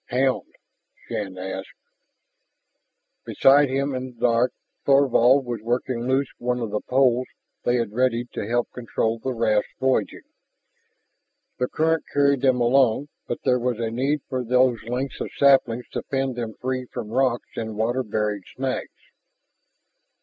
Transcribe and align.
"Hound?" 0.07 0.55
Shann 1.07 1.37
asked. 1.37 1.67
Beside 3.23 3.69
him 3.69 3.93
in 3.93 4.15
the 4.15 4.19
dark 4.19 4.51
Thorvald 4.83 5.45
was 5.45 5.61
working 5.61 6.07
loose 6.07 6.31
one 6.39 6.59
of 6.59 6.71
the 6.71 6.81
poles 6.81 7.27
they 7.65 7.75
had 7.75 7.91
readied 7.93 8.31
to 8.31 8.47
help 8.47 8.71
control 8.71 9.19
the 9.19 9.31
raft's 9.31 9.69
voyaging. 9.79 10.23
The 11.59 11.67
current 11.67 12.03
carried 12.11 12.41
them 12.41 12.59
along, 12.59 13.09
but 13.27 13.43
there 13.43 13.59
was 13.59 13.77
a 13.79 13.91
need 13.91 14.21
for 14.27 14.43
those 14.43 14.81
lengths 14.85 15.21
of 15.21 15.29
sapling 15.37 15.83
to 15.91 16.01
fend 16.09 16.35
them 16.35 16.55
free 16.55 16.87
from 16.87 17.09
rocks 17.09 17.49
and 17.55 17.75
water 17.75 18.01
buried 18.01 18.45
snags. 18.55 19.11